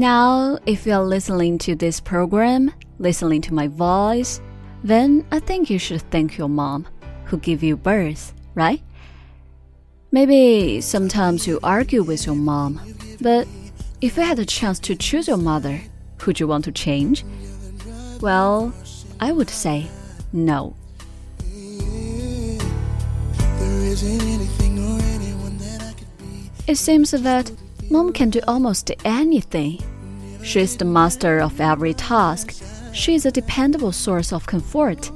Now, 0.00 0.56
if 0.64 0.86
you 0.86 0.94
are 0.94 1.04
listening 1.04 1.58
to 1.58 1.74
this 1.74 2.00
program, 2.00 2.72
listening 2.98 3.42
to 3.42 3.52
my 3.52 3.68
voice, 3.68 4.40
then 4.82 5.26
I 5.30 5.40
think 5.40 5.68
you 5.68 5.78
should 5.78 6.00
thank 6.10 6.38
your 6.38 6.48
mom 6.48 6.88
who 7.26 7.36
gave 7.36 7.62
you 7.62 7.76
birth, 7.76 8.32
right? 8.54 8.80
Maybe 10.10 10.80
sometimes 10.80 11.46
you 11.46 11.60
argue 11.62 12.02
with 12.02 12.24
your 12.24 12.34
mom, 12.34 12.80
but 13.20 13.46
if 14.00 14.16
you 14.16 14.22
had 14.22 14.38
a 14.38 14.46
chance 14.46 14.78
to 14.78 14.96
choose 14.96 15.28
your 15.28 15.36
mother, 15.36 15.78
would 16.24 16.40
you 16.40 16.48
want 16.48 16.64
to 16.64 16.72
change? 16.72 17.22
Well, 18.22 18.72
I 19.20 19.32
would 19.32 19.50
say 19.50 19.86
no. 20.32 20.76
It 26.66 26.76
seems 26.76 27.10
that 27.10 27.52
mom 27.90 28.14
can 28.14 28.30
do 28.30 28.40
almost 28.48 28.90
anything. 29.04 29.78
She 30.42 30.60
is 30.60 30.76
the 30.76 30.84
master 30.84 31.40
of 31.40 31.60
every 31.60 31.94
task. 31.94 32.54
She 32.92 33.14
is 33.14 33.26
a 33.26 33.30
dependable 33.30 33.92
source 33.92 34.32
of 34.32 34.46
comfort. 34.46 35.10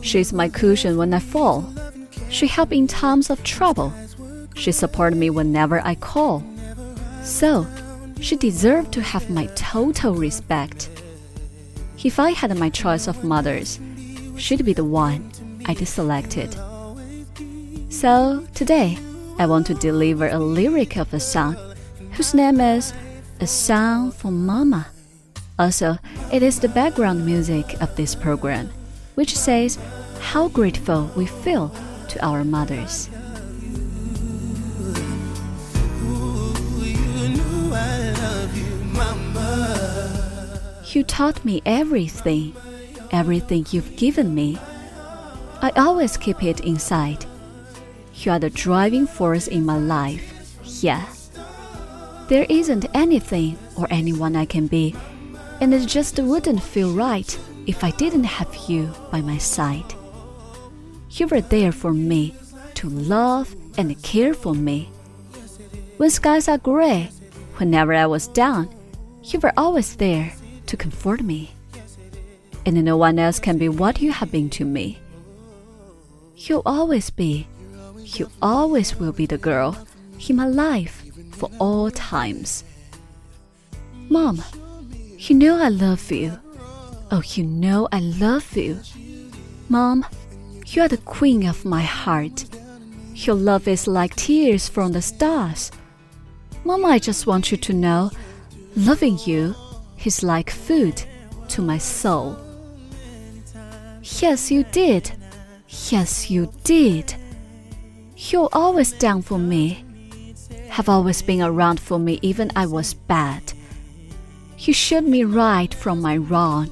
She 0.00 0.20
is 0.20 0.32
my 0.32 0.48
cushion 0.48 0.96
when 0.96 1.12
I 1.12 1.18
fall. 1.18 1.72
She 2.30 2.46
helps 2.46 2.72
in 2.72 2.86
times 2.86 3.30
of 3.30 3.42
trouble. 3.42 3.92
She 4.54 4.72
supports 4.72 5.16
me 5.16 5.30
whenever 5.30 5.80
I 5.84 5.94
call. 5.94 6.42
So, 7.22 7.66
she 8.20 8.36
deserved 8.36 8.92
to 8.92 9.02
have 9.02 9.30
my 9.30 9.46
total 9.54 10.14
respect. 10.14 10.88
If 12.02 12.18
I 12.18 12.30
had 12.30 12.56
my 12.56 12.70
choice 12.70 13.06
of 13.08 13.24
mothers, 13.24 13.80
she'd 14.36 14.64
be 14.64 14.72
the 14.72 14.84
one 14.84 15.30
I'd 15.66 15.86
selected. 15.86 16.56
So, 17.90 18.46
today, 18.54 18.98
I 19.38 19.46
want 19.46 19.66
to 19.68 19.74
deliver 19.74 20.28
a 20.28 20.38
lyric 20.38 20.96
of 20.96 21.12
a 21.12 21.20
song 21.20 21.56
whose 22.12 22.34
name 22.34 22.60
is 22.60 22.92
A 23.40 23.46
Song 23.46 24.10
for 24.10 24.32
Mama. 24.32 24.88
Also, 25.60 25.96
it 26.32 26.42
is 26.42 26.58
the 26.58 26.68
background 26.68 27.24
music 27.24 27.80
of 27.80 27.94
this 27.94 28.16
program, 28.16 28.68
which 29.14 29.36
says 29.36 29.78
how 30.20 30.48
grateful 30.48 31.08
we 31.14 31.26
feel 31.26 31.72
to 32.08 32.24
our 32.24 32.42
mothers. 32.42 33.08
You 40.92 41.04
taught 41.04 41.44
me 41.44 41.62
everything, 41.64 42.56
everything 43.12 43.66
you've 43.70 43.94
given 43.94 44.34
me. 44.34 44.58
I 45.62 45.70
always 45.76 46.16
keep 46.16 46.42
it 46.42 46.58
inside. 46.60 47.24
You 48.14 48.32
are 48.32 48.40
the 48.40 48.50
driving 48.50 49.06
force 49.06 49.46
in 49.46 49.64
my 49.64 49.78
life. 49.78 50.58
Yeah. 50.82 51.06
There 52.28 52.44
isn't 52.50 52.84
anything 52.92 53.56
or 53.74 53.86
anyone 53.90 54.36
I 54.36 54.44
can 54.44 54.66
be, 54.66 54.94
and 55.62 55.72
it 55.72 55.86
just 55.86 56.18
wouldn't 56.18 56.62
feel 56.62 56.92
right 56.92 57.38
if 57.66 57.82
I 57.82 57.90
didn't 57.92 58.24
have 58.24 58.54
you 58.68 58.92
by 59.10 59.22
my 59.22 59.38
side. 59.38 59.94
You 61.10 61.26
were 61.26 61.40
there 61.40 61.72
for 61.72 61.94
me 61.94 62.34
to 62.74 62.90
love 62.90 63.56
and 63.78 64.02
care 64.02 64.34
for 64.34 64.54
me. 64.54 64.90
When 65.96 66.10
skies 66.10 66.48
are 66.48 66.58
gray, 66.58 67.10
whenever 67.56 67.94
I 67.94 68.04
was 68.04 68.28
down, 68.28 68.68
you 69.22 69.40
were 69.40 69.54
always 69.56 69.96
there 69.96 70.34
to 70.66 70.76
comfort 70.76 71.22
me. 71.22 71.52
And 72.66 72.84
no 72.84 72.98
one 72.98 73.18
else 73.18 73.40
can 73.40 73.56
be 73.56 73.70
what 73.70 74.02
you 74.02 74.12
have 74.12 74.30
been 74.30 74.50
to 74.50 74.66
me. 74.66 74.98
You'll 76.36 76.62
always 76.66 77.08
be, 77.08 77.48
you 78.04 78.28
always 78.42 78.96
will 78.96 79.12
be 79.12 79.24
the 79.24 79.38
girl 79.38 79.78
in 80.28 80.36
my 80.36 80.46
life 80.46 80.97
for 81.38 81.50
all 81.58 81.90
times. 81.90 82.64
Mom, 84.08 84.42
you 85.16 85.36
know 85.36 85.56
I 85.62 85.68
love 85.68 86.10
you. 86.10 86.38
Oh, 87.10 87.22
you 87.34 87.44
know 87.44 87.88
I 87.92 88.00
love 88.00 88.56
you. 88.56 88.80
Mom, 89.68 90.04
you 90.66 90.82
are 90.82 90.88
the 90.88 90.98
queen 90.98 91.46
of 91.46 91.64
my 91.64 91.82
heart. 91.82 92.44
Your 93.14 93.36
love 93.36 93.68
is 93.68 93.86
like 93.86 94.14
tears 94.16 94.68
from 94.68 94.92
the 94.92 95.02
stars. 95.02 95.70
Mom, 96.64 96.84
I 96.84 96.98
just 96.98 97.26
want 97.26 97.50
you 97.50 97.56
to 97.56 97.72
know 97.72 98.10
loving 98.76 99.18
you 99.24 99.54
is 100.04 100.22
like 100.22 100.50
food 100.50 101.02
to 101.48 101.62
my 101.62 101.78
soul. 101.78 102.36
Yes, 104.20 104.50
you 104.50 104.64
did. 104.64 105.10
Yes, 105.90 106.30
you 106.30 106.52
did. 106.64 107.14
You're 108.16 108.48
always 108.52 108.92
down 108.92 109.22
for 109.22 109.38
me. 109.38 109.84
Have 110.78 110.88
always 110.88 111.22
been 111.22 111.42
around 111.42 111.80
for 111.80 111.98
me 111.98 112.20
even 112.22 112.52
I 112.54 112.66
was 112.66 112.94
bad. 112.94 113.42
You 114.60 114.72
showed 114.72 115.02
me 115.02 115.24
right 115.24 115.74
from 115.74 116.00
my 116.00 116.18
wrong, 116.18 116.70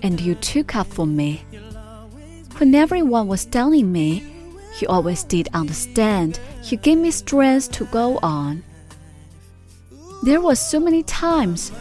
and 0.00 0.20
you 0.20 0.36
took 0.36 0.76
up 0.76 0.86
for 0.86 1.08
me. 1.08 1.42
When 2.58 2.72
everyone 2.72 3.26
was 3.26 3.44
telling 3.44 3.90
me, 3.90 4.22
you 4.78 4.86
always 4.86 5.24
did 5.24 5.48
understand. 5.54 6.38
You 6.66 6.76
gave 6.76 6.98
me 6.98 7.10
strength 7.10 7.72
to 7.72 7.86
go 7.86 8.20
on. 8.22 8.62
There 10.22 10.40
were 10.40 10.54
so 10.54 10.78
many 10.78 11.02
times, 11.02 11.72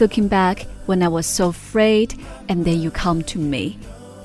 looking 0.00 0.26
back, 0.26 0.66
when 0.86 1.00
I 1.00 1.06
was 1.06 1.26
so 1.26 1.50
afraid, 1.50 2.12
and 2.48 2.64
then 2.64 2.80
you 2.80 2.90
come 2.90 3.22
to 3.30 3.38
me 3.38 3.78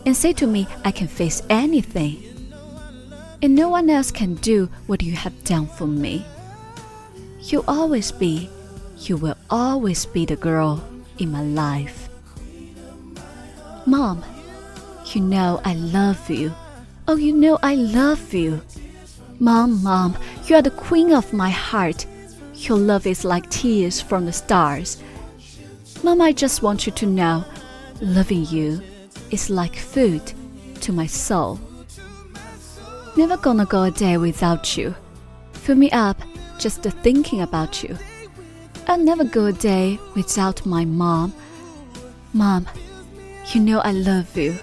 and 0.08 0.18
say 0.18 0.34
to 0.34 0.48
me, 0.48 0.68
I 0.84 0.90
can 0.90 1.08
face 1.08 1.44
anything. 1.52 2.18
And 3.44 3.54
no 3.54 3.70
one 3.70 3.92
else 3.92 4.10
can 4.10 4.34
do 4.34 4.72
what 4.88 5.04
you 5.04 5.14
have 5.14 5.44
done 5.44 5.68
for 5.68 5.86
me. 5.86 6.26
You'll 7.48 7.66
always 7.68 8.12
be, 8.12 8.50
you 8.98 9.18
will 9.18 9.38
always 9.52 10.08
be 10.08 10.26
the 10.26 10.36
girl 10.36 10.84
in 11.20 11.32
my 11.32 11.44
life. 11.44 12.10
Mom, 13.86 14.26
you 15.14 15.22
know 15.22 15.62
I 15.64 15.76
love 15.76 16.28
you. 16.28 16.52
Oh, 17.08 17.18
you 17.18 17.34
know 17.34 17.60
I 17.62 17.76
love 17.76 18.34
you. 18.34 18.62
Mom, 19.40 19.84
Mom, 19.84 20.18
you 20.48 20.56
are 20.56 20.64
the 20.64 20.72
queen 20.72 21.14
of 21.14 21.34
my 21.34 21.52
heart. 21.52 22.08
Your 22.56 22.80
love 22.80 23.06
is 23.06 23.24
like 23.24 23.48
tears 23.52 24.02
from 24.02 24.26
the 24.26 24.34
stars. 24.34 25.04
Mom, 26.02 26.22
I 26.22 26.32
just 26.32 26.64
want 26.64 26.88
you 26.88 26.92
to 26.94 27.06
know 27.06 27.46
loving 28.02 28.48
you 28.48 28.82
is 29.30 29.52
like 29.52 29.76
food 29.76 30.34
to 30.82 30.92
my 30.92 31.06
soul. 31.06 31.60
Never 33.16 33.38
gonna 33.38 33.66
go 33.66 33.84
a 33.84 33.92
day 33.92 34.18
without 34.18 34.76
you. 34.76 34.96
Fill 35.54 35.76
me 35.76 35.92
up 35.92 36.18
just 36.60 36.82
thinking 36.82 37.42
about 37.42 37.84
you. 37.84 37.98
I'll 38.88 38.98
never 38.98 39.24
go 39.24 39.46
a 39.46 39.54
day 39.54 40.00
without 40.16 40.66
my 40.66 40.86
mom. 40.86 41.34
Mom, 42.34 42.68
you 43.54 43.62
know 43.62 43.80
I 43.80 43.92
love 43.92 44.38
you. 44.38 44.58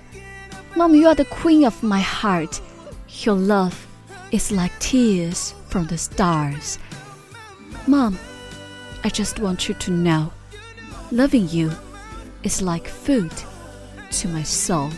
Mom, 0.76 0.94
you 0.94 1.06
are 1.08 1.14
the 1.14 1.24
queen 1.24 1.64
of 1.64 1.82
my 1.82 2.00
heart. 2.00 2.60
Your 3.08 3.34
love 3.34 3.86
is 4.30 4.52
like 4.52 4.78
tears 4.78 5.54
from 5.68 5.86
the 5.86 5.98
stars. 5.98 6.78
Mom, 7.86 8.18
I 9.04 9.08
just 9.08 9.38
want 9.38 9.68
you 9.68 9.74
to 9.74 9.90
know 9.90 10.32
loving 11.12 11.46
you 11.48 11.70
is 12.42 12.62
like 12.62 12.88
food 12.88 13.32
to 14.10 14.28
my 14.28 14.42
soul. 14.42 14.90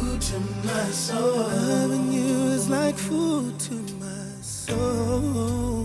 food 0.00 0.20
to 0.20 0.40
my 0.66 0.84
soul. 0.90 1.36
Loving 1.36 2.12
you 2.12 2.48
is 2.56 2.68
like 2.70 2.96
food 2.96 3.58
to 3.60 3.74
my 3.74 4.40
soul. 4.40 5.79